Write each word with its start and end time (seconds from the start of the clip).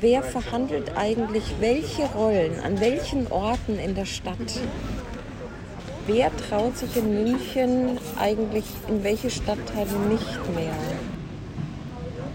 Wer 0.00 0.22
verhandelt 0.22 0.92
eigentlich 0.96 1.42
welche 1.58 2.04
Rollen 2.04 2.60
an 2.60 2.78
welchen 2.78 3.26
Orten 3.32 3.80
in 3.80 3.96
der 3.96 4.04
Stadt? 4.04 4.36
Wer 6.06 6.30
traut 6.36 6.78
sich 6.78 6.96
in 6.96 7.24
München 7.24 7.98
eigentlich 8.16 8.62
in 8.86 9.02
welche 9.02 9.28
Stadtteile 9.28 9.90
nicht 10.08 10.54
mehr? 10.54 10.76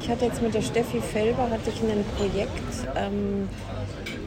Ich 0.02 0.10
hatte 0.10 0.26
jetzt 0.26 0.42
mit 0.42 0.54
der 0.54 0.62
Steffi 0.62 1.00
Felber 1.00 1.50
hatte 1.50 1.70
ich 1.70 1.82
ein 1.82 2.04
Projekt, 2.18 2.52
ähm, 2.98 3.48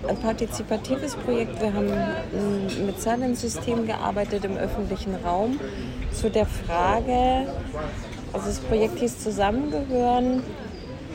ein 0.08 0.16
partizipatives 0.16 1.14
Projekt. 1.16 1.60
Wir 1.60 1.74
haben 1.74 1.92
mit 2.86 2.98
Silence-System 2.98 3.86
gearbeitet 3.86 4.46
im 4.46 4.56
öffentlichen 4.56 5.14
Raum 5.14 5.60
zu 6.10 6.30
der 6.30 6.46
Frage, 6.46 7.52
also 8.32 8.46
das 8.46 8.60
Projekt 8.60 8.98
hieß 8.98 9.22
Zusammengehören, 9.22 10.42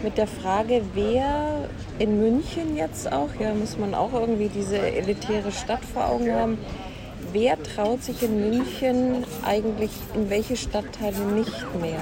mit 0.04 0.18
der 0.18 0.28
Frage, 0.28 0.82
wer 0.94 1.70
in 2.00 2.20
München 2.20 2.76
jetzt 2.76 3.12
auch, 3.12 3.30
ja, 3.40 3.54
muss 3.54 3.78
man 3.78 3.94
auch 3.94 4.14
irgendwie 4.14 4.50
diese 4.50 4.78
elitäre 4.78 5.52
Stadt 5.52 5.84
vor 5.86 6.10
Augen 6.10 6.34
haben, 6.34 6.58
wer 7.32 7.62
traut 7.62 8.04
sich 8.04 8.24
in 8.24 8.50
München 8.50 9.26
eigentlich 9.46 9.92
in 10.16 10.30
welche 10.30 10.56
Stadtteile 10.56 11.20
nicht 11.20 11.66
mehr? 11.80 12.00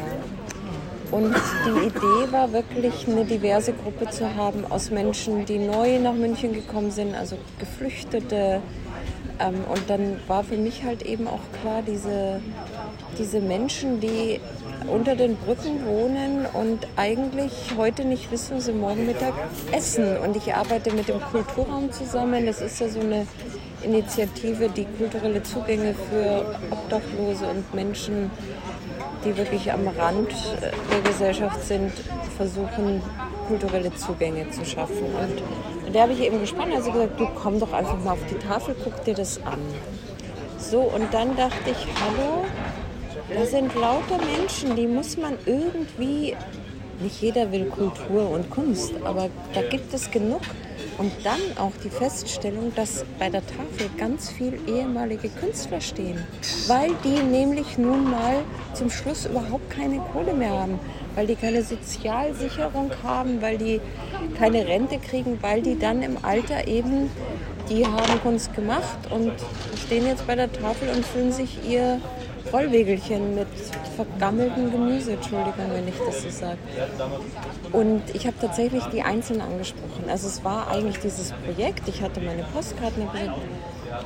Und 1.12 1.36
die 1.66 1.88
Idee 1.88 2.32
war 2.32 2.54
wirklich, 2.54 3.08
eine 3.08 3.26
diverse 3.26 3.74
Gruppe 3.74 4.10
zu 4.12 4.36
haben 4.36 4.64
aus 4.70 4.92
Menschen, 4.92 5.46
die 5.46 5.58
neu 5.58 5.98
nach 6.00 6.14
München 6.14 6.54
gekommen 6.54 6.92
sind, 6.92 7.16
also 7.16 7.36
Geflüchtete. 7.58 8.62
Ähm, 9.40 9.56
und 9.74 9.90
dann 9.90 10.18
war 10.28 10.44
für 10.44 10.58
mich 10.58 10.84
halt 10.84 11.02
eben 11.02 11.28
auch 11.28 11.40
klar, 11.62 11.82
diese, 11.82 12.42
diese 13.18 13.40
Menschen, 13.40 14.00
die 14.00 14.40
unter 14.90 15.16
den 15.16 15.36
Brücken 15.38 15.86
wohnen 15.86 16.46
und 16.54 16.88
eigentlich 16.96 17.52
heute 17.78 18.06
nicht 18.06 18.32
wissen, 18.32 18.58
was 18.58 18.66
sie 18.66 18.74
morgen 18.74 19.06
Mittag 19.06 19.34
essen. 19.72 20.18
Und 20.18 20.36
ich 20.36 20.54
arbeite 20.54 20.92
mit 20.94 21.08
dem 21.08 21.22
Kulturraum 21.22 21.92
zusammen. 21.92 22.46
Das 22.46 22.62
ist 22.62 22.80
ja 22.80 22.90
so 22.90 23.00
eine 23.00 23.28
Initiative, 23.84 24.70
die 24.70 24.86
kulturelle 24.86 25.42
Zugänge 25.44 25.94
für 25.94 26.58
Obdachlose 26.72 27.48
und 27.48 27.74
Menschen, 27.74 28.32
die 29.24 29.36
wirklich 29.38 29.72
am 29.72 29.88
Rand 29.88 30.32
der 30.62 31.02
Gesellschaft 31.02 31.64
sind, 31.64 31.92
versuchen, 32.38 33.02
kulturelle 33.48 33.94
Zugänge 33.96 34.50
zu 34.52 34.66
schaffen. 34.66 35.06
Und 35.16 35.96
da 35.96 36.02
habe 36.02 36.14
ich 36.14 36.22
eben 36.22 36.40
gespannt, 36.40 36.74
also 36.76 36.92
gesagt, 36.92 37.20
du 37.20 37.28
komm 37.42 37.60
doch 37.60 37.74
einfach 37.74 37.98
mal 38.04 38.14
auf 38.14 38.26
die 38.30 38.36
Tafel, 38.36 38.76
guck 38.84 39.04
dir 39.06 39.16
das 39.16 39.38
an. 39.46 39.60
So, 40.58 40.82
und 40.82 41.14
dann 41.14 41.36
dachte 41.36 41.72
ich, 41.72 41.88
hallo, 42.00 42.46
da 43.34 43.46
sind 43.46 43.74
lauter 43.76 44.18
Menschen, 44.38 44.76
die 44.76 44.88
muss 44.88 45.18
man 45.18 45.34
irgendwie, 45.46 46.36
nicht 47.02 47.22
jeder 47.22 47.52
will 47.52 47.66
Kultur 47.66 48.32
und 48.32 48.50
Kunst, 48.50 48.94
aber 49.04 49.30
da 49.54 49.62
gibt 49.62 49.94
es 49.94 50.10
genug. 50.10 50.42
Und 50.98 51.14
dann 51.24 51.40
auch 51.58 51.72
die 51.82 51.90
Feststellung, 51.90 52.74
dass 52.76 53.06
bei 53.18 53.30
der 53.30 53.42
Tafel 53.42 53.90
ganz 53.98 54.30
viele 54.30 54.58
ehemalige 54.68 55.30
Künstler 55.30 55.80
stehen, 55.80 56.22
weil 56.68 56.90
die 57.06 57.24
nämlich 57.24 57.78
nun 57.78 58.12
mal 58.12 58.42
zum 58.74 58.90
Schluss 58.90 59.26
überhaupt 59.26 59.70
keine 59.70 60.00
Kohle 60.12 60.34
mehr 60.34 60.52
haben, 60.52 60.78
weil 61.16 61.26
die 61.26 61.36
keine 61.36 61.64
Sozialsicherung 61.64 62.92
haben, 63.02 63.42
weil 63.42 63.58
die 63.58 63.80
keine 64.38 64.68
Rente 64.68 65.00
kriegen, 65.00 65.38
weil 65.42 65.62
die 65.62 65.80
dann 65.80 66.04
im 66.04 66.18
Alter 66.22 66.68
eben, 66.68 67.10
die 67.70 67.86
haben 67.86 68.22
Kunst 68.22 68.54
gemacht 68.54 69.00
und 69.10 69.32
stehen 69.86 70.06
jetzt 70.06 70.28
bei 70.28 70.36
der 70.36 70.52
Tafel 70.52 70.90
und 70.94 71.06
fühlen 71.06 71.32
sich 71.32 71.60
ihr 71.66 72.02
Rollwegelchen 72.52 73.36
mit 73.36 73.48
vergammeltem 73.96 74.72
Gemüse, 74.72 75.14
Entschuldigung, 75.14 75.72
wenn 75.72 75.88
ich 75.88 75.96
das 76.06 76.24
so 76.24 76.30
sage. 76.30 76.58
Und 77.72 78.02
ich 78.14 78.26
habe 78.26 78.36
tatsächlich 78.40 78.84
die 78.86 79.02
Einzelnen 79.02 79.42
angesprochen. 79.42 80.10
Also 80.10 80.28
es 80.28 80.44
war 80.44 80.70
eigentlich 80.70 81.00
dieses 81.00 81.34
Projekt, 81.34 81.88
ich 81.88 82.02
hatte 82.02 82.22
meine 82.22 82.44
Postkarten 82.44 83.12
gesagt, 83.12 83.32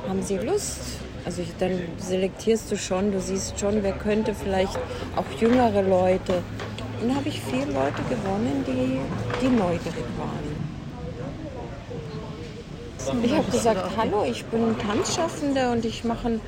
haben 0.08 0.22
Sie 0.22 0.36
Lust? 0.38 0.80
Also 1.24 1.40
ich, 1.40 1.48
dann 1.58 1.80
selektierst 1.98 2.70
du 2.70 2.76
schon, 2.76 3.12
du 3.12 3.20
siehst 3.20 3.58
schon, 3.58 3.82
wer 3.82 3.92
könnte 3.92 4.34
vielleicht 4.34 4.78
auch 5.16 5.40
jüngere 5.40 5.82
Leute. 5.82 6.42
Und 7.00 7.08
dann 7.08 7.16
habe 7.16 7.28
ich 7.28 7.40
vier 7.40 7.66
Leute 7.66 8.02
gewonnen, 8.08 8.64
die, 8.66 8.98
die 9.40 9.48
neugierig 9.48 10.04
waren. 10.18 10.64
Ich 13.22 13.32
habe 13.32 13.50
gesagt, 13.50 13.90
hallo, 13.98 14.24
ich 14.24 14.44
bin 14.46 14.76
Tanzschaffende 14.78 15.70
und 15.70 15.84
ich 15.84 16.04
mache 16.04 16.28
ein 16.28 16.40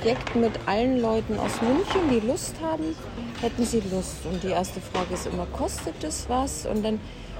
Projekt 0.00 0.34
mit 0.34 0.50
allen 0.66 1.00
Leuten 1.00 1.38
aus 1.38 1.62
München, 1.62 2.10
die 2.10 2.26
Lust 2.26 2.56
haben. 2.60 2.96
Hätten 3.40 3.64
sie 3.64 3.80
Lust? 3.92 4.26
Und 4.28 4.42
die 4.42 4.48
erste 4.48 4.80
Frage 4.80 5.14
ist 5.14 5.26
immer, 5.26 5.46
kostet 5.46 6.02
es 6.02 6.28
was? 6.28 6.66
Und 6.66 6.84
dann 6.84 6.98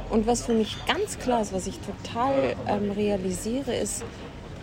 und 0.08 0.28
was 0.28 0.46
für 0.46 0.52
mich 0.52 0.76
ganz 0.86 1.18
klar 1.18 1.40
ist, 1.40 1.52
was 1.52 1.66
ich 1.66 1.80
total 1.80 2.54
ähm, 2.68 2.92
realisiere, 2.92 3.74
ist, 3.74 4.04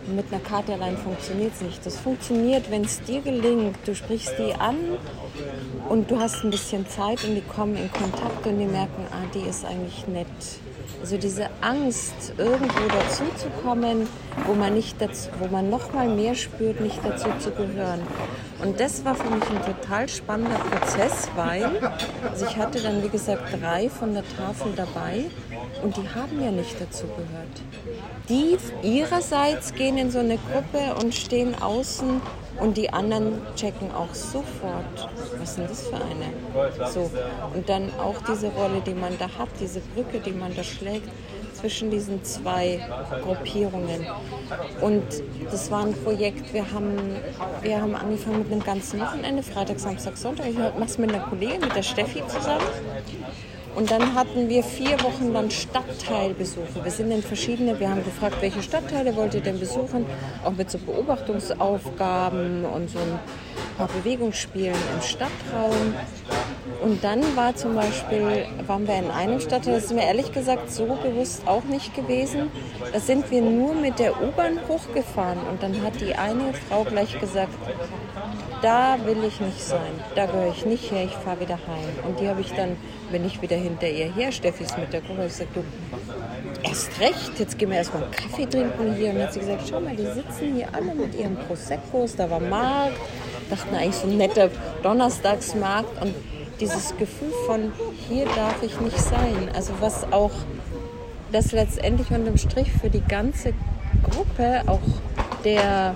mit 0.06 0.32
einer 0.32 0.40
Karte 0.40 0.72
allein 0.72 0.96
funktioniert 0.96 1.52
es 1.54 1.60
nicht. 1.60 1.84
Das 1.84 1.98
funktioniert, 1.98 2.70
wenn 2.70 2.84
es 2.84 3.02
dir 3.02 3.20
gelingt. 3.20 3.76
Du 3.84 3.94
sprichst 3.94 4.36
die 4.38 4.54
an 4.54 4.76
und 5.90 6.10
du 6.10 6.18
hast 6.18 6.44
ein 6.44 6.50
bisschen 6.50 6.88
Zeit 6.88 7.22
und 7.24 7.34
die 7.34 7.42
kommen 7.42 7.76
in 7.76 7.92
Kontakt 7.92 8.46
und 8.46 8.58
die 8.58 8.64
merken, 8.64 9.04
ah, 9.10 9.26
die 9.34 9.46
ist 9.46 9.66
eigentlich 9.66 10.06
nett. 10.08 10.26
Also 11.02 11.16
diese 11.16 11.50
Angst, 11.60 12.32
irgendwo 12.38 12.86
dazuzukommen, 12.86 14.08
wo 14.46 14.54
man 14.54 14.72
nicht 14.74 15.02
dazu, 15.02 15.30
wo 15.40 15.48
man 15.48 15.68
noch 15.68 15.92
mal 15.92 16.06
mehr 16.06 16.36
spürt, 16.36 16.80
nicht 16.80 17.00
dazu 17.04 17.28
zu 17.40 17.50
gehören. 17.50 18.00
Und 18.62 18.78
das 18.78 19.04
war 19.04 19.16
für 19.16 19.28
mich 19.28 19.42
ein 19.50 19.64
total 19.64 20.08
spannender 20.08 20.60
Prozess, 20.60 21.28
weil 21.34 21.64
also 22.30 22.46
ich 22.46 22.56
hatte 22.56 22.80
dann 22.80 23.02
wie 23.02 23.08
gesagt 23.08 23.42
drei 23.60 23.88
von 23.90 24.14
der 24.14 24.22
Tafel 24.36 24.74
dabei 24.76 25.24
und 25.82 25.96
die 25.96 26.08
haben 26.14 26.40
ja 26.40 26.52
nicht 26.52 26.80
dazu 26.80 27.06
gehört. 27.08 27.62
Die 28.28 28.56
ihrerseits 28.86 29.74
gehen 29.74 29.98
in 29.98 30.12
so 30.12 30.20
eine 30.20 30.38
Gruppe 30.38 30.94
und 31.02 31.16
stehen 31.16 31.60
außen 31.60 32.20
und 32.60 32.76
die 32.76 32.92
anderen 32.92 33.40
checken 33.56 33.90
auch 33.92 34.14
sofort, 34.14 35.08
was 35.38 35.56
denn 35.56 35.66
das 35.68 35.88
für 35.88 35.96
eine? 35.96 36.90
So. 36.90 37.10
Und 37.54 37.68
dann 37.68 37.90
auch 37.98 38.20
diese 38.28 38.48
Rolle, 38.48 38.80
die 38.86 38.94
man 38.94 39.16
da 39.18 39.26
hat, 39.38 39.48
diese 39.60 39.80
Brücke, 39.80 40.20
die 40.20 40.32
man 40.32 40.54
da 40.54 40.62
schlägt 40.62 41.08
zwischen 41.54 41.90
diesen 41.90 42.24
zwei 42.24 42.80
Gruppierungen. 43.22 44.06
Und 44.80 45.02
das 45.50 45.70
war 45.70 45.84
ein 45.84 45.94
Projekt, 45.94 46.52
wir 46.52 46.70
haben, 46.72 46.96
wir 47.62 47.80
haben 47.80 47.94
angefangen 47.94 48.38
mit 48.40 48.52
einem 48.52 48.64
ganzen 48.64 49.00
Wochenende, 49.00 49.42
Freitag, 49.42 49.78
Samstag, 49.78 50.16
Sonntag. 50.16 50.46
Ich 50.48 50.56
mache 50.56 50.84
es 50.84 50.98
mit 50.98 51.14
einer 51.14 51.24
Kollegin, 51.24 51.60
mit 51.60 51.74
der 51.74 51.82
Steffi 51.82 52.22
zusammen. 52.26 52.66
Und 53.74 53.90
dann 53.90 54.14
hatten 54.14 54.48
wir 54.48 54.62
vier 54.62 55.02
Wochen 55.02 55.32
lang 55.32 55.50
Stadtteilbesuche. 55.50 56.84
Wir 56.84 56.90
sind 56.90 57.10
in 57.10 57.22
verschiedene, 57.22 57.78
wir 57.80 57.88
haben 57.88 58.04
gefragt, 58.04 58.36
welche 58.40 58.62
Stadtteile 58.62 59.16
wollt 59.16 59.34
ihr 59.34 59.40
denn 59.40 59.58
besuchen? 59.58 60.04
Auch 60.44 60.52
mit 60.52 60.70
so 60.70 60.78
Beobachtungsaufgaben 60.78 62.66
und 62.66 62.90
so 62.90 62.98
ein 62.98 63.18
paar 63.78 63.88
Bewegungsspielen 63.88 64.76
im 64.94 65.02
Stadtraum. 65.02 65.94
Und 66.80 67.04
dann 67.04 67.20
war 67.36 67.54
zum 67.54 67.74
Beispiel, 67.74 68.46
waren 68.66 68.86
wir 68.86 68.96
in 68.96 69.10
einem 69.10 69.40
Stadtteil, 69.40 69.74
das 69.74 69.84
ist 69.84 69.92
mir 69.92 70.04
ehrlich 70.04 70.32
gesagt 70.32 70.70
so 70.70 70.86
bewusst 70.86 71.42
auch 71.46 71.64
nicht 71.64 71.94
gewesen. 71.94 72.50
Da 72.92 73.00
sind 73.00 73.30
wir 73.30 73.42
nur 73.42 73.74
mit 73.74 73.98
der 73.98 74.20
U-Bahn 74.22 74.58
hochgefahren 74.68 75.38
und 75.50 75.62
dann 75.62 75.82
hat 75.82 76.00
die 76.00 76.14
eine 76.14 76.52
Frau 76.68 76.84
gleich 76.84 77.18
gesagt, 77.20 77.52
da 78.62 78.96
will 79.04 79.18
ich 79.26 79.40
nicht 79.40 79.60
sein, 79.60 79.92
da 80.14 80.26
gehöre 80.26 80.50
ich 80.50 80.64
nicht 80.64 80.90
her, 80.92 81.04
ich 81.04 81.12
fahre 81.12 81.40
wieder 81.40 81.56
heim. 81.56 82.06
Und 82.06 82.20
die 82.20 82.28
habe 82.28 82.40
ich 82.40 82.52
dann, 82.52 82.76
bin 83.10 83.24
ich 83.26 83.42
wieder 83.42 83.56
hinter 83.56 83.88
ihr 83.88 84.12
her, 84.12 84.30
Steffi 84.30 84.64
ist 84.64 84.78
mit 84.78 84.92
der 84.92 85.00
Gruppe, 85.00 85.26
ich 85.26 85.32
gesagt, 85.32 85.56
du, 85.56 85.64
erst 86.62 87.00
recht, 87.00 87.38
jetzt 87.38 87.58
gehen 87.58 87.70
wir 87.70 87.78
erstmal 87.78 88.04
einen 88.04 88.12
Kaffee 88.12 88.46
trinken 88.46 88.94
hier. 88.94 89.10
Und 89.10 89.16
dann 89.16 89.24
hat 89.24 89.32
sie 89.32 89.40
gesagt, 89.40 89.62
schau 89.68 89.80
mal, 89.80 89.96
die 89.96 90.06
sitzen 90.06 90.54
hier 90.54 90.68
alle 90.72 90.94
mit 90.94 91.14
ihren 91.14 91.36
Proseccos, 91.36 92.16
da 92.16 92.30
war 92.30 92.40
Markt, 92.40 92.96
dachten 93.50 93.74
eigentlich 93.74 93.96
so 93.96 94.06
ein 94.06 94.16
netter 94.16 94.48
Donnerstagsmarkt 94.82 96.02
und 96.02 96.14
dieses 96.62 96.96
Gefühl 96.96 97.32
von, 97.46 97.72
hier 98.08 98.24
darf 98.24 98.62
ich 98.62 98.80
nicht 98.80 98.98
sein. 98.98 99.50
Also 99.54 99.72
was 99.80 100.10
auch 100.12 100.30
das 101.32 101.50
letztendlich 101.52 102.10
unterm 102.10 102.36
Strich 102.36 102.70
für 102.70 102.88
die 102.88 103.00
ganze 103.00 103.52
Gruppe 104.04 104.62
auch 104.66 104.80
der 105.44 105.94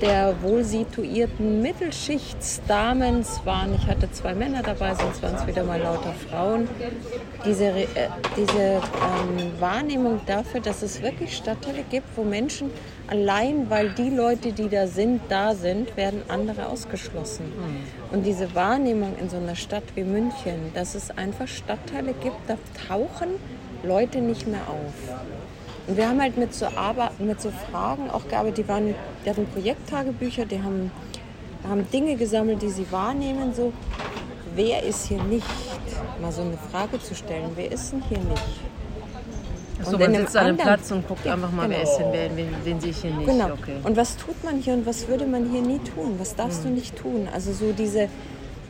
der 0.00 0.34
wohl 0.42 0.64
situierten 0.64 1.62
Mittelschichtsdamen 1.62 3.24
waren, 3.44 3.74
ich 3.74 3.86
hatte 3.86 4.10
zwei 4.10 4.34
Männer 4.34 4.62
dabei, 4.62 4.94
sonst 4.94 5.22
waren 5.22 5.34
es 5.34 5.46
wieder 5.46 5.64
mal 5.64 5.80
lauter 5.80 6.12
Frauen, 6.28 6.68
diese, 7.44 7.66
äh, 7.66 7.86
diese 8.36 8.58
ähm, 8.58 9.60
Wahrnehmung 9.60 10.20
dafür, 10.26 10.60
dass 10.60 10.82
es 10.82 11.02
wirklich 11.02 11.36
Stadtteile 11.36 11.84
gibt, 11.90 12.06
wo 12.16 12.24
Menschen 12.24 12.70
allein, 13.08 13.68
weil 13.68 13.90
die 13.90 14.10
Leute, 14.10 14.52
die 14.52 14.68
da 14.68 14.86
sind, 14.86 15.20
da 15.28 15.54
sind, 15.54 15.96
werden 15.96 16.22
andere 16.28 16.66
ausgeschlossen. 16.66 17.46
Mhm. 17.46 18.16
Und 18.16 18.24
diese 18.24 18.54
Wahrnehmung 18.54 19.16
in 19.20 19.28
so 19.28 19.36
einer 19.36 19.56
Stadt 19.56 19.84
wie 19.94 20.04
München, 20.04 20.72
dass 20.74 20.94
es 20.94 21.10
einfach 21.10 21.48
Stadtteile 21.48 22.14
gibt, 22.22 22.36
da 22.48 22.56
tauchen 22.88 23.28
Leute 23.82 24.20
nicht 24.20 24.46
mehr 24.46 24.60
auf. 24.68 25.16
Und 25.86 25.96
wir 25.96 26.08
haben 26.08 26.20
halt 26.20 26.36
mit 26.36 26.54
so, 26.54 26.66
Arbeit, 26.66 27.18
mit 27.20 27.40
so 27.40 27.50
Fragen 27.70 28.10
auch 28.10 28.26
gearbeitet, 28.28 28.58
die, 28.58 28.68
waren, 28.68 28.94
die 29.24 29.30
hatten 29.30 29.46
Projekttagebücher, 29.46 30.44
die 30.44 30.62
haben, 30.62 30.90
haben 31.68 31.90
Dinge 31.90 32.16
gesammelt, 32.16 32.62
die 32.62 32.70
sie 32.70 32.90
wahrnehmen, 32.90 33.52
so, 33.54 33.72
wer 34.54 34.82
ist 34.82 35.06
hier 35.06 35.22
nicht? 35.22 35.46
Mal 36.20 36.32
so 36.32 36.42
eine 36.42 36.58
Frage 36.70 37.00
zu 37.00 37.14
stellen, 37.14 37.50
wer 37.54 37.72
ist 37.72 37.92
denn 37.92 38.02
hier 38.08 38.18
nicht? 38.18 38.60
So, 39.82 39.96
und 39.96 40.00
man 40.00 40.14
sitzt 40.14 40.36
an 40.36 40.46
einem 40.46 40.56
Platz 40.58 40.90
und 40.90 41.08
guckt 41.08 41.24
ja, 41.24 41.34
einfach 41.34 41.50
mal, 41.50 41.66
genau. 41.66 41.78
wer 41.78 41.82
ist 41.82 41.96
denn, 41.96 42.12
wer, 42.12 42.36
wen, 42.36 42.48
wen 42.64 42.80
sehe 42.80 42.90
ich 42.90 42.98
hier 42.98 43.14
nicht. 43.14 43.26
Genau. 43.26 43.52
Okay. 43.54 43.76
Und 43.82 43.96
was 43.96 44.16
tut 44.16 44.44
man 44.44 44.58
hier 44.60 44.74
und 44.74 44.86
was 44.86 45.08
würde 45.08 45.26
man 45.26 45.50
hier 45.50 45.62
nie 45.62 45.78
tun? 45.78 46.16
Was 46.18 46.36
darfst 46.36 46.64
hm. 46.64 46.70
du 46.70 46.74
nicht 46.76 46.96
tun? 46.96 47.28
Also 47.32 47.52
so 47.52 47.72
diese, 47.72 48.08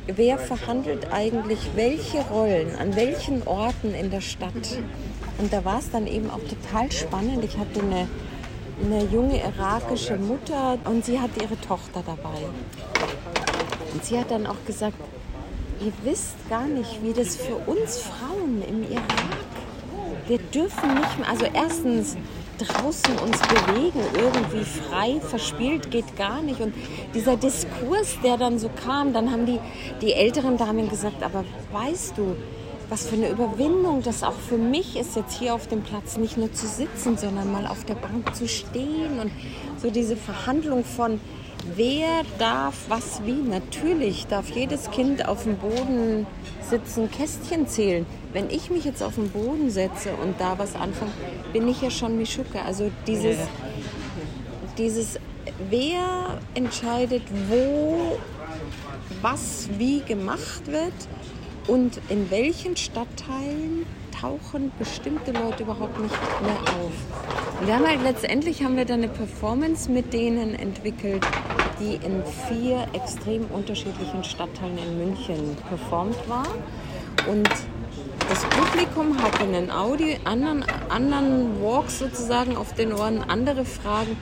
wer 0.07 0.39
verhandelt 0.39 1.09
eigentlich 1.13 1.59
welche 1.75 2.21
Rollen, 2.21 2.77
an 2.77 2.95
welchen 2.95 3.47
Orten 3.47 3.93
in 3.95 4.11
der 4.11 4.21
Stadt? 4.21 4.79
Und 5.41 5.53
da 5.53 5.65
war 5.65 5.79
es 5.79 5.91
dann 5.91 6.07
eben 6.07 6.31
auch 6.31 6.41
total 6.41 6.93
spannend. 6.93 7.43
Ich 7.43 7.57
hatte 7.57 7.81
eine, 7.81 8.07
eine 8.85 9.05
junge 9.07 9.41
irakische 9.43 10.17
Mutter 10.17 10.79
und 10.85 11.05
sie 11.05 11.19
hatte 11.19 11.43
ihre 11.43 11.59
Tochter 11.61 12.03
dabei. 12.05 12.45
Und 13.95 14.05
sie 14.05 14.19
hat 14.19 14.31
dann 14.31 14.47
auch 14.47 14.63
gesagt, 14.67 14.97
ihr 15.81 15.93
wisst 16.05 16.37
gar 16.51 16.67
nicht, 16.67 17.03
wie 17.03 17.15
das 17.15 17.37
für 17.37 17.57
uns 17.57 17.99
Frauen 17.99 18.63
im 18.69 18.83
Irak, 18.83 19.03
wir 20.29 20.39
dürfen 20.39 20.95
nicht 20.95 21.19
mehr, 21.19 21.29
also 21.29 21.47
erstens 21.53 22.17
draußen 22.59 23.17
uns 23.19 23.39
bewegen, 23.39 24.01
irgendwie 24.15 24.65
frei, 24.65 25.21
verspielt 25.21 25.91
geht 25.91 26.17
gar 26.17 26.43
nicht. 26.43 26.61
Und 26.61 26.75
dieser 27.15 27.37
Diskurs, 27.37 28.19
der 28.23 28.37
dann 28.37 28.59
so 28.59 28.69
kam, 28.69 29.15
dann 29.15 29.33
haben 29.33 29.47
die, 29.47 29.59
die 30.03 30.13
älteren 30.13 30.59
Damen 30.59 30.91
gesagt, 30.91 31.23
aber 31.23 31.45
weißt 31.73 32.19
du, 32.19 32.37
was 32.91 33.07
für 33.07 33.15
eine 33.15 33.29
Überwindung 33.29 34.03
das 34.03 34.25
auch 34.25 34.35
für 34.35 34.59
mich 34.59 34.97
ist, 34.97 35.15
jetzt 35.17 35.39
hier 35.39 35.55
auf 35.55 35.69
dem 35.69 35.83
Platz 35.83 36.17
nicht 36.17 36.37
nur 36.37 36.53
zu 36.53 36.67
sitzen, 36.67 37.17
sondern 37.17 37.51
mal 37.51 37.67
auf 37.67 37.85
der 37.85 37.95
Bank 37.95 38.35
zu 38.35 38.49
stehen 38.49 39.21
und 39.21 39.31
so 39.81 39.91
diese 39.91 40.17
Verhandlung 40.17 40.85
von, 40.85 41.21
wer 41.77 42.23
darf 42.39 42.75
was 42.89 43.23
wie. 43.25 43.41
Natürlich 43.49 44.27
darf 44.27 44.51
jedes 44.51 44.91
Kind 44.91 45.27
auf 45.29 45.45
dem 45.45 45.57
Boden 45.57 46.27
sitzen, 46.69 47.09
Kästchen 47.11 47.69
zählen. 47.69 48.07
Wenn 48.33 48.51
ich 48.51 48.71
mich 48.71 48.85
jetzt 48.85 49.03
auf 49.03 49.15
den 49.15 49.31
Boden 49.31 49.71
setze 49.71 50.11
und 50.23 50.41
da 50.41 50.59
was 50.59 50.75
anfange, 50.75 51.13
bin 51.53 51.69
ich 51.69 51.81
ja 51.81 51.91
schon 51.91 52.19
Mischuke. 52.19 52.61
Also 52.67 52.91
dieses, 53.07 53.39
dieses, 54.79 55.21
wer 55.69 56.41
entscheidet, 56.55 57.23
wo 57.49 58.19
was 59.23 59.69
wie 59.79 60.01
gemacht 60.01 60.67
wird 60.67 60.93
und 61.71 62.01
in 62.09 62.29
welchen 62.33 62.77
Stadtteilen 62.77 63.87
tauchen 64.21 64.73
bestimmte 64.77 65.31
Leute 65.31 65.63
überhaupt 65.63 66.01
nicht 66.01 66.15
mehr 66.43 66.59
auf. 66.61 67.61
Und 67.61 67.67
wir 67.69 67.77
haben 67.77 67.87
halt 67.87 68.03
letztendlich 68.03 68.65
haben 68.65 68.77
wir 68.77 68.85
dann 68.85 69.05
eine 69.05 69.09
Performance 69.09 69.89
mit 69.89 70.13
denen 70.13 70.57
entwickelt, 70.57 71.25
die 71.79 71.95
in 72.05 72.25
vier 72.49 72.89
extrem 72.93 73.45
unterschiedlichen 73.53 74.25
Stadtteilen 74.25 74.79
in 74.79 74.99
München 74.99 75.57
performt 75.69 76.17
war. 76.29 76.47
Und 77.29 77.49
das 78.29 78.45
Publikum 78.47 79.23
hatte 79.23 79.45
einen 79.45 79.71
Audio, 79.71 80.17
anderen, 80.25 80.65
anderen 80.89 81.63
Walk 81.63 81.89
sozusagen 81.89 82.57
auf 82.57 82.75
den 82.75 82.93
Ohren, 82.93 83.23
andere 83.23 83.65
Fragen, 83.65 84.17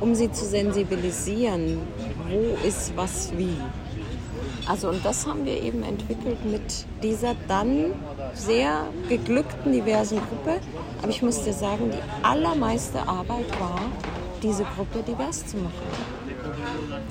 um 0.00 0.14
sie 0.14 0.32
zu 0.32 0.46
sensibilisieren. 0.46 1.80
Wo 2.30 2.66
ist 2.66 2.96
was 2.96 3.30
wie? 3.36 3.58
Also 4.66 4.88
und 4.88 5.04
das 5.04 5.26
haben 5.26 5.44
wir 5.44 5.62
eben 5.62 5.82
entwickelt 5.82 6.44
mit 6.44 6.86
dieser 7.02 7.34
dann 7.48 7.92
sehr 8.32 8.86
geglückten 9.08 9.72
diversen 9.72 10.18
Gruppe. 10.18 10.60
Aber 11.02 11.10
ich 11.10 11.22
muss 11.22 11.42
dir 11.42 11.52
sagen, 11.52 11.90
die 11.90 12.24
allermeiste 12.26 13.00
Arbeit 13.06 13.48
war, 13.60 13.80
diese 14.42 14.64
Gruppe 14.64 15.02
divers 15.06 15.46
zu 15.46 15.58
machen. 15.58 15.74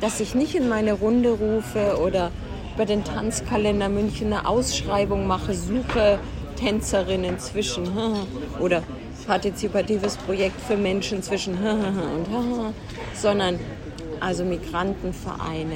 Dass 0.01 0.19
ich 0.19 0.35
nicht 0.35 0.55
in 0.55 0.67
meine 0.67 0.93
Runde 0.93 1.29
rufe 1.29 1.99
oder 2.01 2.31
über 2.73 2.85
den 2.85 3.03
Tanzkalender 3.03 3.89
München 3.89 4.33
eine 4.33 4.47
Ausschreibung 4.47 5.27
mache, 5.27 5.53
suche 5.53 6.19
Tänzerinnen 6.55 7.37
zwischen 7.39 7.87
oder 8.59 8.81
partizipatives 9.27 10.17
Projekt 10.17 10.59
für 10.59 10.75
Menschen 10.75 11.21
zwischen 11.21 11.53
und 11.57 12.27
sondern 13.13 13.59
also 14.19 14.45
Migrantenvereine, 14.45 15.75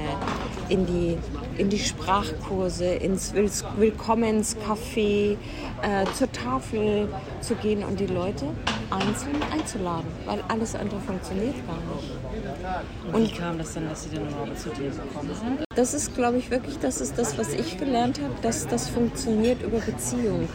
in 0.69 0.85
die, 0.85 1.17
in 1.57 1.69
die 1.69 1.79
Sprachkurse, 1.79 2.85
ins 2.85 3.33
Willkommenscafé, 3.33 5.37
äh, 5.81 6.05
zur 6.15 6.31
Tafel 6.31 7.09
zu 7.41 7.55
gehen 7.55 7.83
und 7.83 7.99
die 7.99 8.07
Leute 8.07 8.45
einzeln 8.89 9.41
einzuladen, 9.51 10.07
weil 10.25 10.39
alles 10.47 10.75
andere 10.75 10.99
funktioniert 10.99 11.55
gar 11.67 11.77
nicht. 11.95 13.13
Und 13.13 13.23
wie 13.23 13.37
kam 13.37 13.57
das 13.57 13.73
dann, 13.73 13.89
dass 13.89 14.03
sie 14.03 14.09
dann 14.09 14.27
überhaupt 14.27 14.59
zu 14.59 14.69
dir 14.69 14.89
gekommen 14.89 15.31
sind? 15.33 15.63
Das 15.75 15.93
ist, 15.93 16.15
glaube 16.15 16.37
ich, 16.37 16.49
wirklich, 16.49 16.79
das 16.79 17.01
ist 17.01 17.17
das, 17.17 17.37
was 17.37 17.53
ich 17.53 17.77
gelernt 17.77 18.19
habe, 18.21 18.33
dass 18.41 18.67
das 18.67 18.89
funktioniert 18.89 19.61
über 19.61 19.79
Beziehung. 19.79 20.47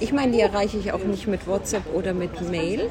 Ich 0.00 0.12
meine, 0.12 0.32
die 0.32 0.40
erreiche 0.40 0.78
ich 0.78 0.92
auch 0.92 1.04
nicht 1.04 1.26
mit 1.26 1.46
WhatsApp 1.46 1.82
oder 1.94 2.14
mit 2.14 2.40
Mail, 2.50 2.90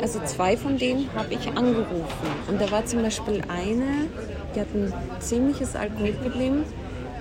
also 0.00 0.20
zwei 0.24 0.56
von 0.56 0.78
denen 0.78 1.10
habe 1.14 1.34
ich 1.34 1.46
angerufen. 1.48 2.28
Und 2.48 2.60
da 2.60 2.70
war 2.70 2.84
zum 2.86 3.02
Beispiel 3.02 3.42
eine, 3.48 4.06
die 4.54 4.60
hat 4.60 4.74
ein 4.74 4.92
ziemliches 5.18 5.76
Alkoholproblem. 5.76 6.64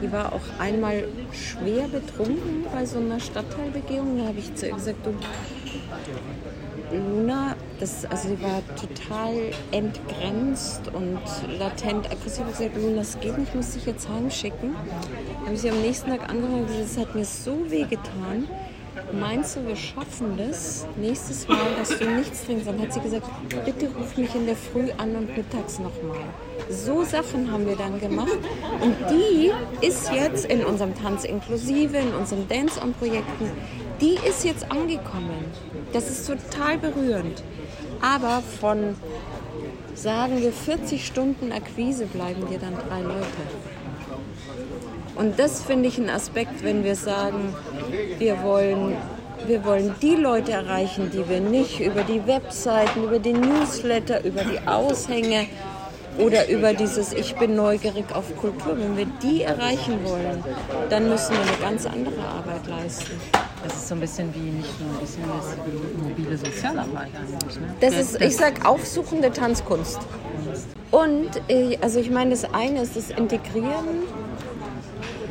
Die 0.01 0.12
war 0.12 0.34
auch 0.34 0.60
einmal 0.60 1.06
schwer 1.31 1.88
betrunken 1.88 2.66
bei 2.72 2.86
so 2.86 3.00
einer 3.00 3.19
Stadtteilbegehung. 3.19 4.18
Da 4.18 4.28
habe 4.28 4.40
ich 4.40 4.54
zu 4.56 4.68
ihr 4.68 4.74
gesagt, 4.74 5.06
du, 5.06 5.13
Luna, 6.96 7.56
das, 7.80 8.06
also 8.06 8.30
sie 8.30 8.42
war 8.42 8.62
total 8.75 9.34
entgrenzt 9.72 10.81
und 10.94 11.19
latent 11.60 12.06
aggressiv. 12.12 12.31
Ich 12.31 12.40
habe 12.40 12.51
gesagt, 12.51 12.78
Luna, 12.78 12.98
das 12.98 13.19
geht 13.19 13.38
nicht, 13.38 13.50
ich 13.50 13.56
muss 13.56 13.72
dich 13.72 13.86
jetzt 13.86 14.07
heimschicken. 14.10 14.74
Dann 14.74 15.46
habe 15.46 15.54
ich 15.54 15.62
sie 15.62 15.69
am 15.69 15.81
nächsten 15.81 16.10
Tag 16.10 16.30
angerufen 16.30 16.62
und 16.62 16.68
gesagt, 16.68 16.86
es 16.86 16.98
hat 16.98 17.16
mir 17.16 17.25
so 17.25 17.72
weh 17.72 17.84
getan 17.84 18.48
meinst 19.12 19.56
du, 19.56 19.66
wir 19.66 19.75
schaffen 19.75 20.38
das 20.38 20.86
nächstes 20.98 21.48
Mal, 21.48 21.75
dass 21.78 21.98
du 21.98 22.06
nichts 22.06 22.46
trinkst? 22.46 22.68
Dann 22.68 22.80
hat 22.81 22.94
sie 22.94 23.00
gesagt, 23.00 23.28
bitte 23.66 23.88
ruf 23.88 24.18
mich 24.18 24.34
in 24.36 24.46
der 24.46 24.56
Früh 24.56 24.92
an 24.98 25.16
und 25.16 25.36
mittags 25.36 25.80
nochmal. 25.80 26.19
So 26.69 27.04
Sachen 27.04 27.51
haben 27.51 27.66
wir 27.66 27.75
dann 27.75 28.00
gemacht. 28.00 28.38
Und 28.80 28.95
die 29.10 29.51
ist 29.86 30.12
jetzt 30.13 30.45
in 30.45 30.63
unserem 30.63 30.94
Tanz 30.95 31.24
inklusive, 31.24 31.98
in 31.98 32.13
unseren 32.13 32.48
Dance-On-Projekten, 32.48 33.50
die 34.00 34.18
ist 34.27 34.45
jetzt 34.45 34.71
angekommen. 34.71 35.45
Das 35.94 36.10
ist 36.10 36.27
total 36.27 36.77
berührend. 36.77 37.44
Aber 38.01 38.44
von, 38.62 38.95
sagen 39.95 40.42
wir, 40.42 40.54
40 40.54 41.06
Stunden 41.06 41.51
Akquise 41.51 42.06
bleiben 42.06 42.48
dir 42.48 42.60
dann 42.60 42.75
drei 42.88 43.01
Leute. 43.01 43.25
Und 45.15 45.39
das 45.39 45.63
finde 45.63 45.89
ich 45.89 45.98
ein 45.98 46.10
Aspekt, 46.10 46.63
wenn 46.63 46.83
wir 46.83 46.95
sagen, 46.95 47.54
wir 48.19 48.44
wollen, 48.44 48.95
wir 49.48 49.65
wollen 49.65 49.95
die 50.01 50.15
Leute 50.15 50.51
erreichen, 50.51 51.10
die 51.12 51.27
wir 51.27 51.42
nicht 51.42 51.80
über 51.80 52.04
die 52.04 52.25
Webseiten, 52.27 53.04
über 53.04 53.19
die 53.19 53.33
Newsletter, 53.33 54.24
über 54.24 54.43
die 54.43 54.65
Aushänge 54.65 55.48
oder 56.19 56.47
über 56.49 56.73
dieses 56.73 57.13
Ich 57.13 57.35
bin 57.35 57.55
neugierig 57.55 58.05
auf 58.13 58.35
Kultur, 58.38 58.77
wenn 58.77 58.97
wir 58.97 59.05
die 59.21 59.43
erreichen 59.43 60.03
wollen, 60.03 60.43
dann 60.89 61.09
müssen 61.09 61.33
wir 61.33 61.41
eine 61.41 61.57
ganz 61.61 61.85
andere 61.85 62.21
Arbeit 62.21 62.67
leisten. 62.67 63.11
Das 63.63 63.75
ist 63.75 63.88
so 63.88 63.95
ein 63.95 64.01
bisschen 64.01 64.33
wie 64.33 64.51
nicht 64.51 64.79
nur 64.79 64.93
ein 64.93 64.99
bisschen 64.99 65.23
das 65.27 65.57
mobile 66.03 66.38
Sozialarbeit 66.38 67.09
eigentlich. 67.15 67.59
Ne? 67.59 67.75
Das 67.81 67.95
ist, 67.95 68.21
ich 68.21 68.35
sag, 68.35 68.65
aufsuchende 68.65 69.31
Tanzkunst. 69.31 69.99
Und 70.91 71.29
äh, 71.49 71.77
also 71.81 71.99
ich 71.99 72.09
meine, 72.09 72.31
das 72.31 72.53
eine 72.53 72.81
ist 72.81 72.95
das 72.95 73.09
Integrieren 73.09 74.03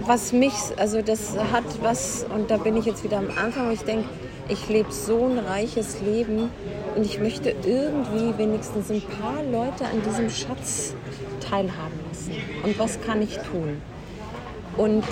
was 0.09 0.33
mich, 0.33 0.55
also 0.79 1.03
das 1.03 1.37
hat 1.53 1.65
was, 1.83 2.25
und 2.35 2.51
da 2.51 2.57
bin 2.57 2.77
ich 2.79 2.87
jetzt 2.87 3.05
wieder 3.05 3.19
am 3.19 3.29
Anfang, 3.29 3.69
wo 3.69 3.73
ich 3.73 3.83
denke, 3.83 4.09
ich 4.49 4.69
lebe 4.69 4.91
so 4.91 5.27
ein 5.27 5.39
reiches 5.39 6.01
Leben 6.01 6.51
und 6.97 7.05
ich 7.05 7.21
möchte 7.21 7.55
irgendwie 7.65 8.37
wenigstens 8.39 8.91
ein 8.91 9.03
paar 9.03 9.43
Leute 9.45 9.85
an 9.85 10.03
diesem 10.03 10.31
Schatz 10.31 10.95
teilhaben 11.41 12.01
lassen. 12.09 12.33
Und 12.65 12.79
was 12.79 13.01
kann 13.01 13.23
ich 13.23 13.37
tun? 13.39 13.81
Und 14.77 15.05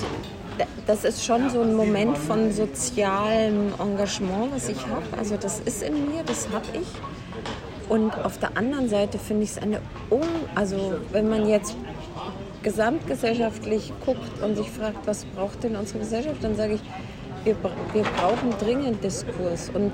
das 0.87 1.05
ist 1.05 1.25
schon 1.25 1.50
so 1.50 1.61
ein 1.61 1.75
Moment 1.75 2.16
von 2.16 2.52
sozialem 2.52 3.75
Engagement, 3.78 4.55
was 4.55 4.69
ich 4.69 4.87
habe. 4.87 5.05
Also 5.19 5.37
das 5.37 5.61
ist 5.61 5.83
in 5.83 6.11
mir, 6.11 6.23
das 6.25 6.49
habe 6.50 6.66
ich. 6.73 6.87
Und 7.88 8.16
auf 8.25 8.38
der 8.38 8.57
anderen 8.57 8.88
Seite 8.88 9.19
finde 9.19 9.45
ich 9.45 9.50
es 9.50 9.59
eine, 9.59 9.81
um 10.11 10.23
also 10.55 10.95
wenn 11.12 11.28
man 11.28 11.49
jetzt 11.49 11.76
gesamtgesellschaftlich 12.62 13.93
guckt 14.05 14.43
und 14.43 14.57
sich 14.57 14.69
fragt, 14.69 15.07
was 15.07 15.25
braucht 15.25 15.62
denn 15.62 15.76
unsere 15.76 16.00
Gesellschaft, 16.00 16.43
dann 16.43 16.57
sage 16.57 16.75
ich, 16.75 16.81
wir, 17.47 17.57
wir 17.93 18.03
brauchen 18.03 18.50
dringend 18.61 19.03
Diskurs. 19.03 19.71
Und 19.73 19.93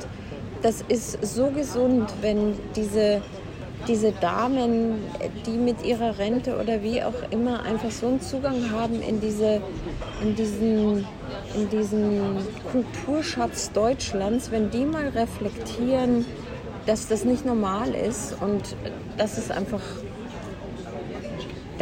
das 0.62 0.82
ist 0.88 1.24
so 1.24 1.50
gesund, 1.50 2.12
wenn 2.20 2.54
diese, 2.74 3.20
diese 3.86 4.12
Damen, 4.12 4.94
die 5.46 5.58
mit 5.58 5.84
ihrer 5.84 6.18
Rente 6.18 6.58
oder 6.58 6.82
wie 6.82 7.02
auch 7.02 7.30
immer 7.30 7.62
einfach 7.62 7.90
so 7.90 8.06
einen 8.06 8.20
Zugang 8.20 8.70
haben 8.72 9.02
in, 9.02 9.20
diese, 9.20 9.60
in, 10.22 10.34
diesen, 10.34 11.06
in 11.54 11.68
diesen 11.70 12.36
Kulturschatz 12.70 13.72
Deutschlands, 13.72 14.50
wenn 14.50 14.70
die 14.70 14.84
mal 14.84 15.08
reflektieren, 15.08 16.24
dass 16.86 17.06
das 17.06 17.24
nicht 17.24 17.44
normal 17.44 17.94
ist 17.94 18.34
und 18.40 18.76
dass 19.16 19.38
es 19.38 19.50
einfach 19.50 19.82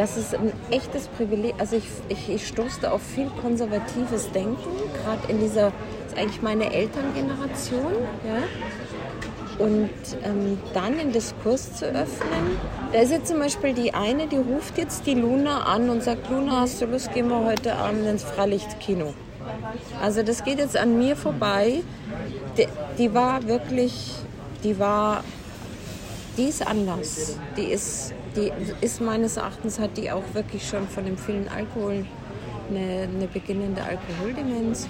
das 0.01 0.17
ist 0.17 0.35
ein 0.35 0.51
echtes 0.71 1.09
Privileg. 1.09 1.55
Also 1.59 1.77
ich, 1.77 1.85
ich, 2.09 2.31
ich 2.31 2.49
stoßte 2.49 2.91
auf 2.91 3.03
viel 3.03 3.29
konservatives 3.43 4.33
Denken, 4.33 4.57
gerade 5.05 5.31
in 5.31 5.41
dieser, 5.41 5.73
das 6.05 6.13
ist 6.13 6.19
eigentlich 6.19 6.41
meine 6.41 6.73
Elterngeneration, 6.73 7.93
ja? 8.25 9.63
Und 9.63 9.91
ähm, 10.25 10.59
dann 10.73 10.97
den 10.97 11.13
Diskurs 11.13 11.75
zu 11.75 11.85
öffnen. 11.85 12.59
Da 12.95 13.01
ist 13.01 13.13
jetzt 13.13 13.29
zum 13.29 13.41
Beispiel 13.41 13.75
die 13.75 13.93
eine, 13.93 14.27
die 14.27 14.39
ruft 14.39 14.79
jetzt 14.79 15.07
die 15.07 15.13
Luna 15.13 15.65
an 15.65 15.91
und 15.91 16.03
sagt, 16.03 16.31
Luna, 16.31 16.61
hast 16.63 16.81
du 16.81 16.87
Lust, 16.87 17.13
gehen 17.13 17.29
wir 17.29 17.45
heute 17.45 17.77
Abend 17.77 18.07
ins 18.07 18.23
Freilichtkino. 18.23 19.13
Also 20.01 20.23
das 20.23 20.45
geht 20.45 20.61
jetzt 20.61 20.79
an 20.79 20.97
mir 20.97 21.15
vorbei. 21.15 21.83
Die, 22.57 22.67
die 22.97 23.13
war 23.13 23.47
wirklich, 23.47 24.15
die 24.65 24.79
war, 24.79 25.25
die 26.39 26.45
ist 26.45 26.67
anders. 26.67 27.37
Die 27.59 27.65
ist, 27.65 28.15
die 28.37 28.53
ist 28.81 29.01
meines 29.01 29.37
Erachtens, 29.37 29.79
hat 29.79 29.97
die 29.97 30.11
auch 30.11 30.23
wirklich 30.33 30.69
schon 30.69 30.89
von 30.89 31.05
dem 31.05 31.19
vielen 31.19 31.49
Alkohol 31.49 32.05
eine, 32.69 33.09
eine 33.15 33.27
beginnende 33.27 33.83
Alkoholdemenz. 33.83 34.89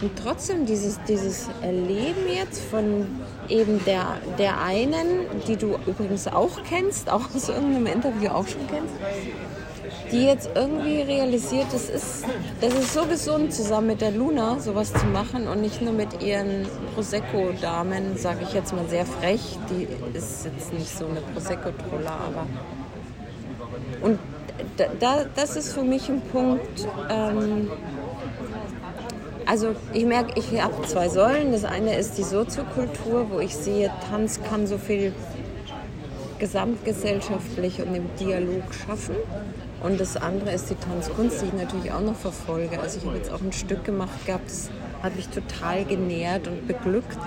Und 0.00 0.12
trotzdem 0.16 0.64
dieses, 0.64 0.98
dieses 1.06 1.48
Erleben 1.60 2.26
jetzt 2.34 2.62
von 2.62 3.06
eben 3.48 3.84
der, 3.84 4.18
der 4.38 4.62
einen, 4.62 5.26
die 5.46 5.56
du 5.56 5.76
übrigens 5.86 6.26
auch 6.26 6.62
kennst, 6.68 7.10
auch 7.10 7.34
aus 7.34 7.48
irgendeinem 7.50 7.86
Interview 7.86 8.30
auch 8.30 8.46
schon 8.46 8.66
kennst, 8.68 8.94
die 10.10 10.24
jetzt 10.24 10.50
irgendwie 10.54 11.02
realisiert, 11.02 11.66
das 11.72 11.90
ist, 11.90 12.24
das 12.60 12.74
ist 12.74 12.94
so 12.94 13.04
gesund, 13.04 13.52
zusammen 13.52 13.88
mit 13.88 14.00
der 14.00 14.10
Luna 14.10 14.58
sowas 14.58 14.92
zu 14.92 15.04
machen 15.06 15.46
und 15.48 15.60
nicht 15.60 15.82
nur 15.82 15.92
mit 15.92 16.22
ihren 16.22 16.66
Prosecco-Damen, 16.94 18.16
sage 18.16 18.40
ich 18.42 18.54
jetzt 18.54 18.72
mal 18.72 18.88
sehr 18.88 19.04
frech, 19.04 19.58
die 19.68 19.86
ist 20.16 20.46
jetzt 20.46 20.72
nicht 20.72 20.96
so 20.96 21.06
eine 21.06 21.20
Prosecco-Troller, 21.20 22.10
aber. 22.10 22.46
Und 24.00 24.18
da, 24.98 25.24
das 25.36 25.56
ist 25.56 25.72
für 25.72 25.82
mich 25.82 26.08
ein 26.08 26.22
Punkt. 26.22 26.88
Ähm, 27.10 27.70
also 29.50 29.74
ich 29.92 30.04
merke, 30.04 30.38
ich 30.38 30.62
habe 30.62 30.86
zwei 30.86 31.08
Säulen. 31.08 31.50
Das 31.50 31.64
eine 31.64 31.96
ist 31.96 32.16
die 32.16 32.22
Soziokultur, 32.22 33.30
wo 33.30 33.40
ich 33.40 33.56
sehe, 33.56 33.90
Tanz 34.08 34.40
kann 34.48 34.68
so 34.68 34.78
viel 34.78 35.12
gesamtgesellschaftlich 36.38 37.82
und 37.82 37.92
im 37.96 38.04
Dialog 38.20 38.62
schaffen. 38.72 39.16
Und 39.82 39.98
das 39.98 40.16
andere 40.16 40.52
ist 40.52 40.70
die 40.70 40.76
Tanzkunst, 40.76 41.42
die 41.42 41.46
ich 41.46 41.52
natürlich 41.52 41.90
auch 41.90 42.00
noch 42.00 42.14
verfolge. 42.14 42.78
Also 42.78 42.98
ich 42.98 43.06
habe 43.06 43.16
jetzt 43.16 43.32
auch 43.32 43.40
ein 43.40 43.52
Stück 43.52 43.82
gemacht 43.82 44.24
gehabt, 44.24 44.46
das 44.46 44.70
hat 45.02 45.16
mich 45.16 45.28
total 45.28 45.84
genährt 45.84 46.46
und 46.46 46.68
beglückt. 46.68 47.18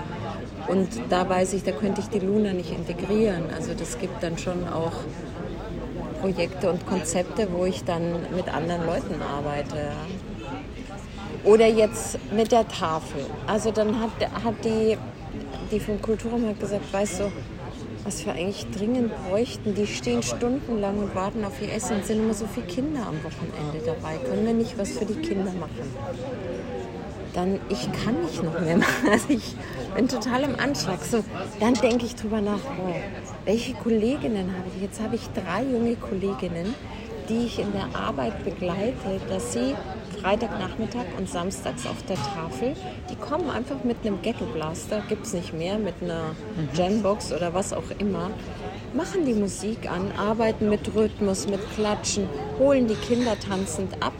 Und 0.66 0.88
da 1.10 1.28
weiß 1.28 1.52
ich, 1.52 1.62
da 1.62 1.72
könnte 1.72 2.00
ich 2.00 2.08
die 2.08 2.24
Luna 2.24 2.54
nicht 2.54 2.72
integrieren. 2.72 3.50
Also 3.54 3.74
das 3.74 3.98
gibt 3.98 4.22
dann 4.22 4.38
schon 4.38 4.66
auch 4.66 4.94
Projekte 6.22 6.70
und 6.70 6.86
Konzepte, 6.86 7.48
wo 7.52 7.66
ich 7.66 7.84
dann 7.84 8.12
mit 8.34 8.48
anderen 8.48 8.86
Leuten 8.86 9.20
arbeite. 9.20 9.92
Oder 11.44 11.66
jetzt 11.66 12.18
mit 12.32 12.52
der 12.52 12.66
Tafel. 12.66 13.26
Also 13.46 13.70
dann 13.70 14.00
hat, 14.00 14.10
hat 14.42 14.64
die, 14.64 14.96
die 15.70 15.80
vom 15.80 16.00
Kulturraum 16.00 16.58
gesagt, 16.58 16.90
weißt 16.92 17.20
du, 17.20 17.32
was 18.04 18.24
wir 18.24 18.32
eigentlich 18.34 18.66
dringend 18.70 19.12
bräuchten, 19.28 19.74
die 19.74 19.86
stehen 19.86 20.22
stundenlang 20.22 20.98
und 20.98 21.14
warten 21.14 21.44
auf 21.44 21.60
ihr 21.60 21.72
Essen. 21.72 21.98
Es 22.00 22.08
sind 22.08 22.20
immer 22.22 22.34
so 22.34 22.46
viele 22.46 22.66
Kinder 22.66 23.00
am 23.06 23.16
Wochenende 23.24 23.84
dabei. 23.84 24.16
Können 24.16 24.46
wir 24.46 24.54
nicht 24.54 24.78
was 24.78 24.90
für 24.90 25.06
die 25.06 25.14
Kinder 25.14 25.52
machen? 25.52 25.94
Dann, 27.32 27.58
ich 27.68 27.88
kann 28.04 28.20
nicht 28.22 28.42
noch 28.42 28.60
mehr 28.60 28.76
machen. 28.76 29.08
Also 29.10 29.26
ich 29.30 29.54
bin 29.94 30.08
total 30.08 30.44
im 30.44 30.58
Anschlag. 30.58 31.02
So, 31.02 31.24
dann 31.60 31.74
denke 31.74 32.06
ich 32.06 32.14
drüber 32.14 32.40
nach, 32.40 32.60
wow, 32.78 32.94
welche 33.44 33.74
Kolleginnen 33.74 34.52
habe 34.56 34.68
ich? 34.74 34.82
Jetzt 34.82 35.00
habe 35.00 35.16
ich 35.16 35.28
drei 35.30 35.62
junge 35.62 35.96
Kolleginnen, 35.96 36.74
die 37.28 37.46
ich 37.46 37.58
in 37.58 37.72
der 37.72 37.98
Arbeit 37.98 38.44
begleite, 38.44 39.20
dass 39.28 39.52
sie 39.52 39.74
Freitagnachmittag 40.24 41.04
und 41.18 41.28
samstags 41.28 41.86
auf 41.86 42.02
der 42.08 42.16
Tafel, 42.16 42.72
die 43.10 43.14
kommen 43.16 43.50
einfach 43.50 43.84
mit 43.84 43.98
einem 44.02 44.22
Ghetto-Blaster, 44.22 45.02
gibt 45.06 45.26
es 45.26 45.34
nicht 45.34 45.52
mehr, 45.52 45.76
mit 45.76 45.96
einer 46.00 46.34
Jambox 46.72 47.30
oder 47.30 47.52
was 47.52 47.74
auch 47.74 47.90
immer, 47.98 48.30
machen 48.94 49.26
die 49.26 49.34
Musik 49.34 49.90
an, 49.90 50.10
arbeiten 50.16 50.70
mit 50.70 50.94
Rhythmus, 50.94 51.46
mit 51.46 51.60
Klatschen, 51.74 52.26
holen 52.58 52.88
die 52.88 52.94
Kinder 52.94 53.36
tanzend 53.38 54.02
ab. 54.02 54.14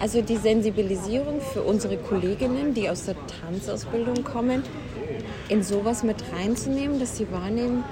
Also 0.00 0.22
die 0.22 0.38
Sensibilisierung 0.38 1.40
für 1.40 1.62
unsere 1.62 1.98
Kolleginnen, 1.98 2.74
die 2.74 2.90
aus 2.90 3.04
der 3.04 3.14
Tanzausbildung 3.40 4.24
kommen, 4.24 4.64
in 5.48 5.62
sowas 5.62 6.02
mit 6.02 6.16
reinzunehmen, 6.36 6.98
dass 6.98 7.16
sie 7.16 7.30
wahrnehmen, 7.30 7.84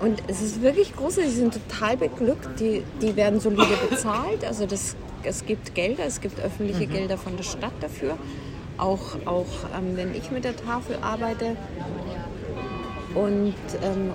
und 0.00 0.20
es 0.26 0.42
ist 0.42 0.62
wirklich 0.62 0.94
großartig, 0.96 1.30
sie 1.30 1.38
sind 1.38 1.54
total 1.54 1.96
beglückt, 1.96 2.58
die, 2.58 2.82
die 3.00 3.14
werden 3.14 3.38
solide 3.38 3.76
bezahlt, 3.88 4.44
also 4.44 4.66
das, 4.66 4.96
es 5.24 5.46
gibt 5.46 5.74
Gelder, 5.74 6.04
es 6.06 6.20
gibt 6.20 6.40
öffentliche 6.40 6.86
mhm. 6.86 6.92
Gelder 6.92 7.18
von 7.18 7.36
der 7.36 7.44
Stadt 7.44 7.72
dafür, 7.80 8.16
auch, 8.76 9.16
auch 9.26 9.46
ähm, 9.76 9.96
wenn 9.96 10.14
ich 10.14 10.30
mit 10.30 10.44
der 10.44 10.56
Tafel 10.56 10.96
arbeite. 11.00 11.56
Und 13.14 13.54
ähm, 13.82 14.12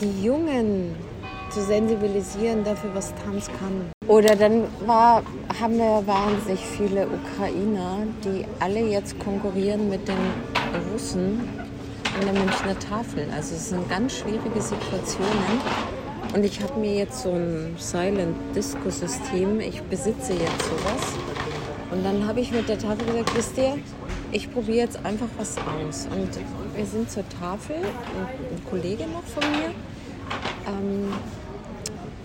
die 0.00 0.24
Jungen 0.24 0.94
zu 1.50 1.62
sensibilisieren 1.62 2.64
dafür, 2.64 2.90
was 2.94 3.14
Tanz 3.24 3.46
kann. 3.46 3.92
Oder 4.08 4.34
dann 4.34 4.64
war, 4.86 5.22
haben 5.60 5.78
wir 5.78 6.02
wahnsinnig 6.06 6.60
viele 6.60 7.06
Ukrainer, 7.06 7.98
die 8.24 8.44
alle 8.60 8.80
jetzt 8.80 9.18
konkurrieren 9.20 9.88
mit 9.88 10.08
den 10.08 10.16
Russen 10.92 11.48
an 12.18 12.24
der 12.24 12.34
Münchner 12.34 12.78
Tafel. 12.78 13.26
Also 13.34 13.54
es 13.54 13.68
sind 13.70 13.88
ganz 13.88 14.18
schwierige 14.18 14.60
Situationen. 14.60 15.60
Und 16.34 16.44
ich 16.44 16.60
habe 16.60 16.80
mir 16.80 16.94
jetzt 16.96 17.22
so 17.22 17.30
ein 17.30 17.76
Silent 17.78 18.34
Disco 18.56 18.90
System, 18.90 19.60
ich 19.60 19.80
besitze 19.82 20.32
jetzt 20.32 20.64
sowas. 20.64 21.12
Und 21.92 22.04
dann 22.04 22.26
habe 22.26 22.40
ich 22.40 22.50
mit 22.50 22.68
der 22.68 22.76
Tafel 22.76 23.06
gesagt, 23.06 23.36
wisst 23.36 23.56
ihr, 23.56 23.78
ich 24.32 24.52
probiere 24.52 24.78
jetzt 24.78 24.98
einfach 25.04 25.28
was 25.38 25.56
aus. 25.58 26.08
Und 26.10 26.28
wir 26.76 26.86
sind 26.86 27.08
zur 27.08 27.22
Tafel, 27.28 27.76
ein, 27.76 28.64
Kollege 28.68 29.04
noch 29.04 29.22
von 29.22 29.48
mir. 29.52 29.70
Ähm, 30.66 31.12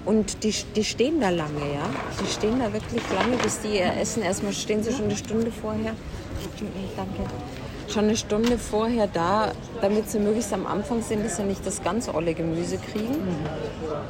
und 0.06 0.44
die, 0.44 0.56
die 0.76 0.84
stehen 0.84 1.22
da 1.22 1.30
lange, 1.30 1.60
ja. 1.72 1.88
Die 2.20 2.32
stehen 2.32 2.58
da 2.58 2.74
wirklich 2.74 3.04
lange, 3.14 3.38
bis 3.38 3.60
die 3.60 3.78
ihr 3.78 3.96
essen. 3.96 4.24
Erstmal 4.24 4.54
stehen 4.54 4.82
sie 4.82 4.92
schon 4.92 5.06
eine 5.06 5.18
Stunde 5.18 5.52
vorher. 5.52 5.94
Danke 6.98 7.30
schon 7.92 8.06
eine 8.06 8.18
Stunde 8.18 8.58
vorher 8.58 9.08
da, 9.08 9.52
damit 9.82 10.10
sie 10.10 10.20
möglichst 10.20 10.54
am 10.54 10.66
Anfang 10.68 11.02
sind, 11.02 11.26
dass 11.26 11.38
sie 11.38 11.44
nicht 11.44 11.66
das 11.66 11.84
ganz 11.84 12.10
olle 12.10 12.34
Gemüse 12.34 12.78
kriegen. 12.78 13.18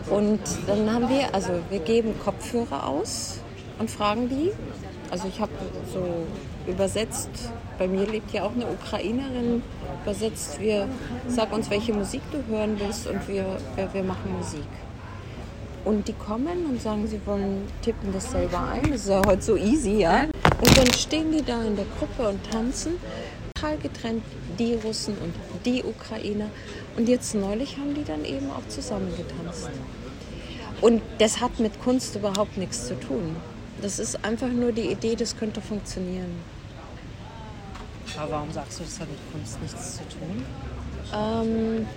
Und 0.09 0.39
dann 0.67 0.91
haben 0.93 1.09
wir, 1.09 1.33
also 1.33 1.51
wir 1.69 1.79
geben 1.79 2.13
Kopfhörer 2.24 2.88
aus 2.88 3.39
und 3.79 3.89
fragen 3.89 4.29
die. 4.29 4.51
Also 5.12 5.27
ich 5.27 5.39
habe 5.39 5.51
so 5.91 6.03
übersetzt, 6.69 7.29
bei 7.77 7.88
mir 7.88 8.05
lebt 8.05 8.31
ja 8.31 8.43
auch 8.43 8.53
eine 8.53 8.67
Ukrainerin, 8.67 9.63
übersetzt, 10.03 10.59
wir 10.59 10.88
sag 11.27 11.51
uns, 11.53 11.69
welche 11.69 11.93
Musik 11.93 12.21
du 12.31 12.43
hören 12.53 12.79
willst 12.79 13.07
und 13.07 13.27
wir, 13.27 13.57
wir, 13.75 13.93
wir 13.93 14.03
machen 14.03 14.36
Musik. 14.38 14.67
Und 15.86 16.07
die 16.07 16.13
kommen 16.13 16.65
und 16.69 16.81
sagen, 16.81 17.07
sie 17.07 17.19
wollen 17.25 17.65
tippen 17.81 18.13
das 18.13 18.31
selber 18.31 18.67
ein. 18.74 18.91
Das 18.91 19.01
ist 19.01 19.09
ja 19.09 19.21
heute 19.25 19.41
so 19.41 19.55
easy, 19.55 20.00
ja. 20.01 20.25
Und 20.62 20.77
dann 20.77 20.93
stehen 20.93 21.31
die 21.31 21.41
da 21.41 21.63
in 21.63 21.75
der 21.77 21.86
Gruppe 21.98 22.29
und 22.29 22.51
tanzen 22.51 22.98
total 23.59 23.77
getrennt, 23.77 24.23
die 24.57 24.75
Russen 24.75 25.17
und 25.17 25.33
die 25.65 25.83
Ukrainer. 25.83 26.49
Und 26.97 27.07
jetzt 27.07 27.35
neulich 27.35 27.77
haben 27.77 27.93
die 27.93 28.03
dann 28.03 28.25
eben 28.25 28.49
auch 28.51 28.67
zusammen 28.67 29.11
getanzt. 29.15 29.69
Und 30.81 31.01
das 31.17 31.41
hat 31.41 31.59
mit 31.59 31.81
Kunst 31.81 32.15
überhaupt 32.15 32.57
nichts 32.57 32.87
zu 32.87 32.99
tun. 32.99 33.35
Das 33.81 33.99
ist 33.99 34.23
einfach 34.23 34.47
nur 34.47 34.71
die 34.71 34.91
Idee, 34.91 35.15
das 35.15 35.37
könnte 35.37 35.61
funktionieren. 35.61 36.41
Aber 38.17 38.31
warum 38.31 38.51
sagst 38.51 38.79
du, 38.79 38.83
das 38.83 38.99
hat 38.99 39.07
mit 39.09 39.19
Kunst 39.31 39.61
nichts 39.61 39.97
zu 39.97 40.03
tun? 40.09 40.45
Ähm, 41.13 41.87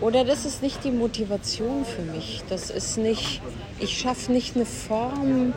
oder 0.00 0.24
das 0.24 0.44
ist 0.44 0.62
nicht 0.62 0.82
die 0.84 0.90
Motivation 0.90 1.84
für 1.84 2.02
mich. 2.02 2.42
Das 2.48 2.70
ist 2.70 2.98
nicht, 2.98 3.40
ich 3.78 3.98
schaffe 3.98 4.32
nicht 4.32 4.56
eine 4.56 4.66
Form. 4.66 5.52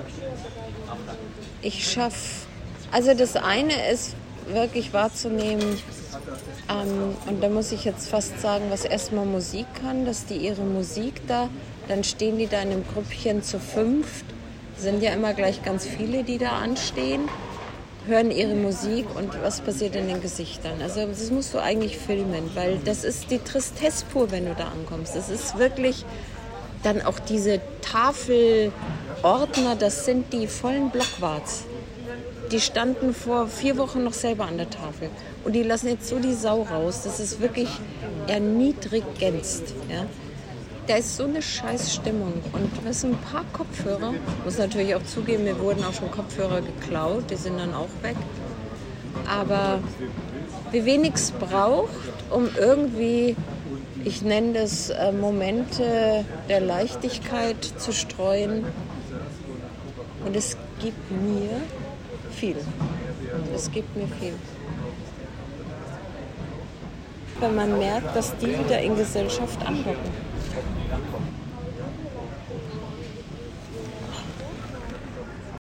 Ich 1.61 1.89
schaffe, 1.89 2.45
also 2.91 3.13
das 3.13 3.35
eine 3.35 3.89
ist, 3.89 4.15
wirklich 4.51 4.93
wahrzunehmen. 4.93 5.79
Ähm, 6.69 7.15
und 7.27 7.41
da 7.41 7.49
muss 7.49 7.71
ich 7.71 7.85
jetzt 7.85 8.09
fast 8.09 8.39
sagen, 8.39 8.65
was 8.69 8.85
erstmal 8.85 9.25
Musik 9.25 9.65
kann, 9.81 10.05
dass 10.05 10.25
die 10.25 10.37
ihre 10.37 10.61
Musik 10.61 11.21
da, 11.27 11.49
dann 11.87 12.03
stehen 12.03 12.37
die 12.37 12.47
da 12.47 12.61
in 12.61 12.71
einem 12.71 12.85
Grüppchen 12.93 13.43
zu 13.43 13.59
fünft, 13.59 14.25
sind 14.77 15.01
ja 15.03 15.13
immer 15.13 15.33
gleich 15.33 15.63
ganz 15.63 15.85
viele, 15.85 16.23
die 16.23 16.37
da 16.37 16.49
anstehen, 16.49 17.29
hören 18.07 18.31
ihre 18.31 18.55
Musik 18.55 19.05
und 19.15 19.41
was 19.41 19.61
passiert 19.61 19.95
in 19.95 20.07
den 20.07 20.21
Gesichtern. 20.21 20.81
Also 20.81 21.05
das 21.05 21.31
musst 21.31 21.53
du 21.53 21.59
eigentlich 21.59 21.97
filmen, 21.97 22.51
weil 22.53 22.79
das 22.83 23.03
ist 23.03 23.31
die 23.31 23.39
Tristesse 23.39 24.05
pur, 24.11 24.31
wenn 24.31 24.45
du 24.45 24.55
da 24.55 24.65
ankommst. 24.65 25.15
Das 25.15 25.29
ist 25.29 25.57
wirklich 25.57 26.05
dann 26.83 27.01
auch 27.01 27.19
diese 27.19 27.61
Tafelordner, 27.81 29.75
das 29.79 30.05
sind 30.05 30.33
die 30.33 30.47
vollen 30.47 30.89
Blockwarts 30.89 31.63
die 32.51 32.59
standen 32.59 33.13
vor 33.13 33.47
vier 33.47 33.77
Wochen 33.77 34.03
noch 34.03 34.13
selber 34.13 34.45
an 34.45 34.57
der 34.57 34.69
Tafel. 34.69 35.09
Und 35.43 35.53
die 35.53 35.63
lassen 35.63 35.87
jetzt 35.87 36.07
so 36.07 36.19
die 36.19 36.33
Sau 36.33 36.63
raus. 36.63 37.01
Das 37.03 37.19
ist 37.19 37.41
wirklich 37.41 37.69
erniedrigendst. 38.27 39.73
Ja? 39.89 40.05
Da 40.87 40.97
ist 40.97 41.15
so 41.15 41.23
eine 41.23 41.41
scheiß 41.41 41.95
Stimmung. 41.95 42.33
Und 42.51 42.85
was 42.85 43.01
sind 43.01 43.13
ein 43.13 43.31
paar 43.31 43.45
Kopfhörer. 43.53 44.13
Muss 44.43 44.57
natürlich 44.57 44.95
auch 44.95 45.03
zugeben, 45.03 45.45
mir 45.45 45.59
wurden 45.59 45.83
auch 45.83 45.93
schon 45.93 46.11
Kopfhörer 46.11 46.61
geklaut. 46.61 47.31
Die 47.31 47.35
sind 47.35 47.57
dann 47.57 47.73
auch 47.73 47.89
weg. 48.01 48.17
Aber 49.27 49.79
wie 50.71 50.85
wenig 50.85 51.13
es 51.15 51.31
braucht, 51.31 51.89
um 52.29 52.49
irgendwie 52.59 53.35
Ich 54.05 54.21
nenne 54.21 54.53
das 54.53 54.89
äh, 54.89 55.13
Momente 55.13 56.25
der 56.49 56.59
Leichtigkeit 56.59 57.63
zu 57.77 57.93
streuen. 57.93 58.65
Und 60.25 60.35
es 60.35 60.57
gibt 60.81 61.09
mir 61.09 61.61
viel. 62.33 62.57
Es 63.53 63.71
gibt 63.71 63.95
mir 63.95 64.07
viel. 64.19 64.33
Wenn 67.39 67.55
man 67.55 67.77
merkt, 67.77 68.15
dass 68.15 68.35
die 68.37 68.57
wieder 68.59 68.79
in 68.79 68.95
Gesellschaft 68.95 69.65
andocken. 69.65 70.32